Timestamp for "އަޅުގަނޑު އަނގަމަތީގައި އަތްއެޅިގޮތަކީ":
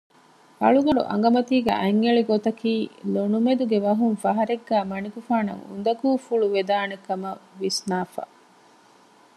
0.61-2.73